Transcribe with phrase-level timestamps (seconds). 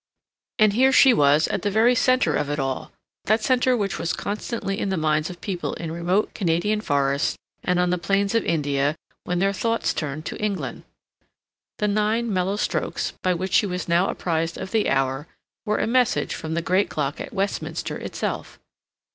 [0.57, 2.91] And here she was at the very center of it all,
[3.25, 7.79] that center which was constantly in the minds of people in remote Canadian forests and
[7.79, 8.95] on the plains of India,
[9.25, 10.85] when their thoughts turned to England.
[11.77, 15.27] The nine mellow strokes, by which she was now apprised of the hour,
[15.67, 18.57] were a message from the great clock at Westminster itself.